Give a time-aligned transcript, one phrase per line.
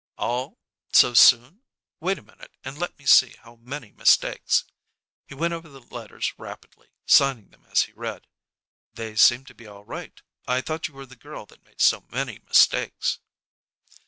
[0.17, 0.57] "All,
[0.91, 1.61] so soon?
[1.99, 4.63] Wait a minute and let me see how many mistakes."
[5.27, 8.25] He went over the letters rapidly, signing them as he read.
[8.95, 10.19] "They seem to be all right.
[10.47, 13.19] I thought you were the girl that made so many mistakes."